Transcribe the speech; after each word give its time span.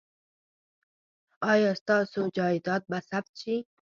ایا 1.51 1.71
ستاسو 1.81 2.21
جایداد 2.37 2.81
به 2.89 2.99
ثبت 3.09 3.33
شي؟ 3.41 3.55